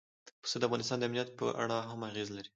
پسه 0.43 0.57
د 0.59 0.63
افغانستان 0.67 0.97
د 0.99 1.03
امنیت 1.07 1.29
په 1.39 1.45
اړه 1.63 1.77
هم 1.89 1.99
اغېز 2.09 2.29
لري. 2.37 2.49